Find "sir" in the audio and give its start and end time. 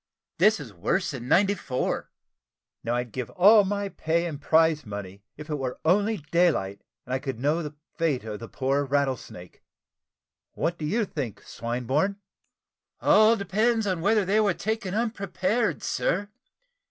15.83-16.29